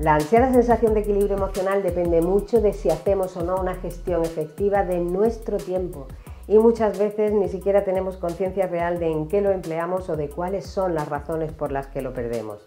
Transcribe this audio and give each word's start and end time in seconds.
La 0.00 0.14
ansiada 0.14 0.52
sensación 0.52 0.94
de 0.94 1.00
equilibrio 1.00 1.36
emocional 1.36 1.82
depende 1.82 2.20
mucho 2.20 2.60
de 2.60 2.72
si 2.72 2.90
hacemos 2.90 3.36
o 3.36 3.44
no 3.44 3.56
una 3.56 3.74
gestión 3.76 4.22
efectiva 4.24 4.82
de 4.84 4.98
nuestro 5.00 5.58
tiempo 5.58 6.06
y 6.48 6.58
muchas 6.58 6.98
veces 6.98 7.32
ni 7.32 7.48
siquiera 7.48 7.84
tenemos 7.84 8.16
conciencia 8.16 8.66
real 8.66 8.98
de 8.98 9.12
en 9.12 9.28
qué 9.28 9.40
lo 9.40 9.50
empleamos 9.50 10.08
o 10.08 10.16
de 10.16 10.30
cuáles 10.30 10.66
son 10.66 10.94
las 10.94 11.08
razones 11.08 11.52
por 11.52 11.70
las 11.70 11.86
que 11.88 12.02
lo 12.02 12.12
perdemos. 12.12 12.64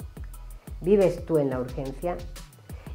¿Vives 0.81 1.25
tú 1.25 1.37
en 1.37 1.49
la 1.49 1.59
urgencia? 1.59 2.15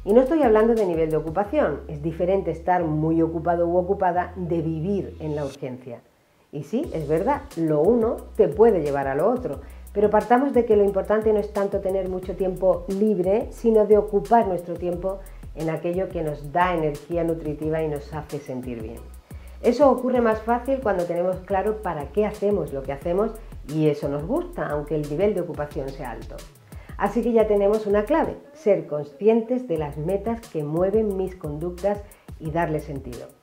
Y 0.03 0.13
no 0.13 0.21
estoy 0.21 0.41
hablando 0.43 0.73
de 0.73 0.85
nivel 0.85 1.11
de 1.11 1.17
ocupación, 1.17 1.81
es 1.89 2.01
diferente 2.01 2.51
estar 2.51 2.83
muy 2.83 3.21
ocupado 3.21 3.67
u 3.67 3.77
ocupada 3.77 4.33
de 4.37 4.61
vivir 4.61 5.17
en 5.19 5.35
la 5.35 5.45
urgencia. 5.45 6.01
Y 6.51 6.63
sí, 6.63 6.89
es 6.93 7.07
verdad, 7.07 7.41
lo 7.57 7.81
uno 7.81 8.17
te 8.35 8.47
puede 8.47 8.81
llevar 8.81 9.07
a 9.07 9.15
lo 9.15 9.29
otro, 9.29 9.61
pero 9.93 10.09
partamos 10.09 10.53
de 10.53 10.65
que 10.65 10.77
lo 10.77 10.83
importante 10.83 11.33
no 11.33 11.39
es 11.39 11.51
tanto 11.51 11.81
tener 11.81 12.07
mucho 12.07 12.35
tiempo 12.35 12.85
libre, 12.87 13.47
sino 13.51 13.85
de 13.85 13.97
ocupar 13.97 14.47
nuestro 14.47 14.75
tiempo 14.75 15.19
en 15.55 15.69
aquello 15.69 16.07
que 16.07 16.21
nos 16.21 16.51
da 16.51 16.73
energía 16.73 17.23
nutritiva 17.23 17.81
y 17.81 17.87
nos 17.87 18.13
hace 18.13 18.39
sentir 18.39 18.81
bien. 18.81 18.99
Eso 19.61 19.89
ocurre 19.89 20.21
más 20.21 20.39
fácil 20.41 20.79
cuando 20.81 21.05
tenemos 21.05 21.37
claro 21.37 21.81
para 21.81 22.11
qué 22.11 22.25
hacemos 22.25 22.71
lo 22.73 22.83
que 22.83 22.93
hacemos 22.93 23.31
y 23.67 23.87
eso 23.87 24.07
nos 24.07 24.23
gusta, 24.25 24.67
aunque 24.67 24.95
el 24.95 25.09
nivel 25.09 25.33
de 25.33 25.41
ocupación 25.41 25.89
sea 25.89 26.11
alto. 26.11 26.35
Así 26.97 27.21
que 27.21 27.31
ya 27.31 27.47
tenemos 27.47 27.85
una 27.85 28.05
clave, 28.05 28.37
ser 28.53 28.87
conscientes 28.87 29.67
de 29.67 29.77
las 29.77 29.97
metas 29.97 30.41
que 30.47 30.63
mueven 30.63 31.17
mis 31.17 31.35
conductas 31.35 32.01
y 32.39 32.51
darle 32.51 32.79
sentido. 32.79 33.36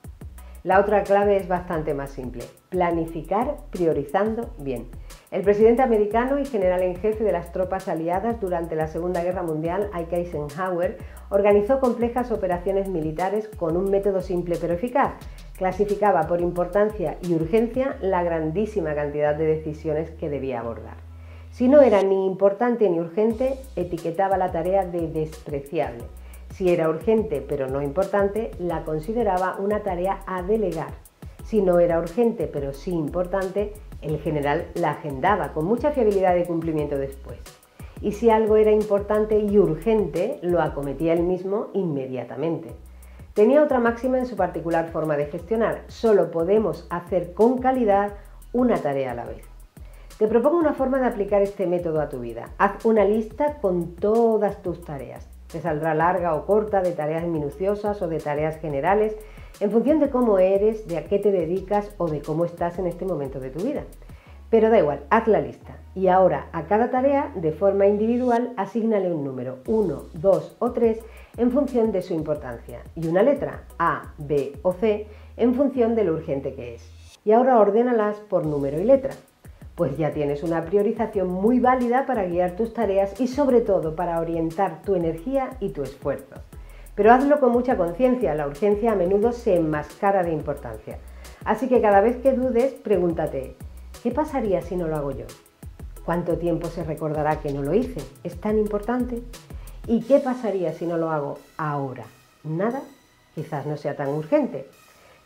La 0.65 0.79
otra 0.79 1.03
clave 1.03 1.37
es 1.37 1.47
bastante 1.47 1.93
más 1.93 2.09
simple, 2.09 2.43
planificar 2.69 3.57
priorizando 3.69 4.49
bien. 4.57 4.87
El 5.29 5.43
presidente 5.43 5.83
americano 5.83 6.39
y 6.39 6.45
general 6.47 6.81
en 6.81 6.95
jefe 6.95 7.23
de 7.23 7.31
las 7.31 7.51
tropas 7.51 7.87
aliadas 7.87 8.41
durante 8.41 8.75
la 8.75 8.87
Segunda 8.87 9.23
Guerra 9.23 9.43
Mundial, 9.43 9.91
Ike 9.93 10.15
Eisenhower, 10.15 10.97
organizó 11.29 11.79
complejas 11.79 12.31
operaciones 12.31 12.89
militares 12.89 13.47
con 13.47 13.77
un 13.77 13.91
método 13.91 14.21
simple 14.21 14.57
pero 14.59 14.73
eficaz. 14.73 15.13
Clasificaba 15.55 16.23
por 16.23 16.41
importancia 16.41 17.19
y 17.21 17.35
urgencia 17.35 17.97
la 18.01 18.23
grandísima 18.23 18.95
cantidad 18.95 19.35
de 19.35 19.45
decisiones 19.45 20.09
que 20.09 20.31
debía 20.31 20.61
abordar. 20.61 20.97
Si 21.51 21.67
no 21.67 21.81
era 21.81 22.01
ni 22.01 22.25
importante 22.25 22.89
ni 22.89 22.99
urgente, 22.99 23.59
etiquetaba 23.75 24.35
la 24.39 24.51
tarea 24.51 24.83
de 24.83 25.09
despreciable. 25.09 26.05
Si 26.55 26.69
era 26.69 26.87
urgente 26.87 27.45
pero 27.45 27.67
no 27.67 27.81
importante, 27.81 28.51
la 28.59 28.85
consideraba 28.85 29.57
una 29.59 29.83
tarea 29.83 30.21
a 30.25 30.41
delegar. 30.41 30.93
Si 31.43 31.61
no 31.61 31.79
era 31.79 31.99
urgente 31.99 32.47
pero 32.47 32.71
sí 32.71 32.91
importante, 32.91 33.73
el 34.01 34.19
general 34.19 34.67
la 34.73 34.91
agendaba 34.91 35.51
con 35.51 35.65
mucha 35.65 35.91
fiabilidad 35.91 36.33
de 36.33 36.45
cumplimiento 36.45 36.97
después. 36.97 37.39
Y 37.99 38.13
si 38.13 38.29
algo 38.29 38.55
era 38.55 38.71
importante 38.71 39.37
y 39.37 39.57
urgente, 39.59 40.39
lo 40.43 40.61
acometía 40.61 41.11
él 41.11 41.23
mismo 41.23 41.71
inmediatamente. 41.73 42.69
Tenía 43.33 43.61
otra 43.61 43.81
máxima 43.81 44.17
en 44.17 44.25
su 44.25 44.37
particular 44.37 44.91
forma 44.91 45.17
de 45.17 45.25
gestionar. 45.25 45.83
Solo 45.87 46.31
podemos 46.31 46.87
hacer 46.89 47.33
con 47.33 47.57
calidad 47.57 48.13
una 48.53 48.77
tarea 48.77 49.11
a 49.11 49.15
la 49.15 49.25
vez. 49.25 49.43
Te 50.17 50.29
propongo 50.29 50.59
una 50.59 50.73
forma 50.73 50.99
de 50.99 51.07
aplicar 51.07 51.41
este 51.41 51.67
método 51.67 51.99
a 51.99 52.07
tu 52.07 52.21
vida. 52.21 52.51
Haz 52.57 52.85
una 52.85 53.03
lista 53.03 53.57
con 53.59 53.95
todas 53.95 54.61
tus 54.61 54.85
tareas. 54.85 55.34
Te 55.55 55.61
saldrá 55.61 55.93
larga 55.95 56.35
o 56.35 56.45
corta 56.45 56.81
de 56.81 56.91
tareas 56.91 57.23
minuciosas 57.23 58.01
o 58.01 58.09
de 58.09 58.19
tareas 58.19 58.57
generales 58.57 59.15
en 59.61 59.71
función 59.71 60.01
de 60.01 60.09
cómo 60.09 60.37
eres, 60.37 60.85
de 60.85 60.97
a 60.97 61.05
qué 61.05 61.17
te 61.17 61.31
dedicas 61.31 61.95
o 61.97 62.09
de 62.09 62.21
cómo 62.21 62.43
estás 62.43 62.77
en 62.77 62.87
este 62.87 63.05
momento 63.05 63.39
de 63.39 63.51
tu 63.51 63.63
vida. 63.63 63.85
Pero 64.49 64.69
da 64.69 64.79
igual, 64.79 65.05
haz 65.09 65.29
la 65.29 65.39
lista. 65.39 65.77
Y 65.95 66.09
ahora 66.09 66.49
a 66.51 66.63
cada 66.63 66.91
tarea, 66.91 67.31
de 67.35 67.53
forma 67.53 67.87
individual, 67.87 68.51
asígnale 68.57 69.13
un 69.13 69.23
número, 69.23 69.59
1, 69.65 70.07
2 70.15 70.57
o 70.59 70.71
3, 70.73 70.99
en 71.37 71.51
función 71.51 71.93
de 71.93 72.01
su 72.01 72.13
importancia. 72.13 72.81
Y 72.93 73.07
una 73.07 73.23
letra, 73.23 73.63
A, 73.79 74.13
B 74.17 74.59
o 74.61 74.73
C, 74.73 75.07
en 75.37 75.55
función 75.55 75.95
de 75.95 76.03
lo 76.03 76.15
urgente 76.15 76.53
que 76.53 76.75
es. 76.75 76.91
Y 77.23 77.31
ahora 77.31 77.59
ordénalas 77.61 78.17
por 78.17 78.45
número 78.45 78.77
y 78.77 78.83
letra 78.83 79.13
pues 79.75 79.97
ya 79.97 80.11
tienes 80.11 80.41
una 80.41 80.63
priorización 80.63 81.27
muy 81.27 81.59
válida 81.59 82.05
para 82.05 82.25
guiar 82.25 82.55
tus 82.55 82.73
tareas 82.73 83.19
y 83.19 83.27
sobre 83.27 83.61
todo 83.61 83.95
para 83.95 84.19
orientar 84.19 84.81
tu 84.81 84.95
energía 84.95 85.51
y 85.59 85.69
tu 85.69 85.83
esfuerzo. 85.83 86.35
Pero 86.95 87.11
hazlo 87.11 87.41
con 87.41 87.51
mucha 87.51 87.75
conciencia, 87.75 88.35
la 88.35 88.47
urgencia 88.47 88.93
a 88.93 88.95
menudo 88.95 89.33
se 89.33 89.55
enmascara 89.55 90.23
de 90.23 90.31
importancia. 90.31 90.97
Así 91.43 91.67
que 91.67 91.81
cada 91.81 91.99
vez 91.99 92.15
que 92.17 92.31
dudes, 92.31 92.73
pregúntate, 92.73 93.57
¿qué 94.01 94.11
pasaría 94.11 94.61
si 94.61 94.77
no 94.77 94.87
lo 94.87 94.95
hago 94.95 95.11
yo? 95.11 95.25
¿Cuánto 96.05 96.37
tiempo 96.37 96.69
se 96.69 96.83
recordará 96.83 97.41
que 97.41 97.51
no 97.51 97.61
lo 97.61 97.73
hice? 97.73 98.01
¿Es 98.23 98.39
tan 98.39 98.57
importante? 98.57 99.21
¿Y 99.87 100.01
qué 100.03 100.19
pasaría 100.19 100.71
si 100.71 100.85
no 100.85 100.97
lo 100.97 101.11
hago 101.11 101.37
ahora? 101.57 102.05
¿Nada? 102.43 102.81
Quizás 103.33 103.65
no 103.65 103.75
sea 103.75 103.97
tan 103.97 104.09
urgente, 104.09 104.69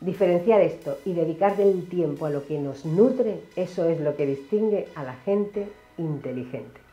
Diferenciar 0.01 0.61
esto 0.61 0.97
y 1.05 1.13
dedicar 1.13 1.59
el 1.59 1.87
tiempo 1.89 2.25
a 2.25 2.29
lo 2.29 2.45
que 2.45 2.57
nos 2.57 2.85
nutre, 2.85 3.41
eso 3.57 3.89
es 3.89 3.99
lo 3.99 4.15
que 4.15 4.25
distingue 4.25 4.87
a 4.95 5.03
la 5.03 5.13
gente 5.13 5.67
inteligente. 5.97 6.88